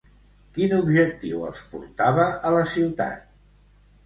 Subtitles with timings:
[0.53, 3.31] Quin objectiu els portava a la ciutat?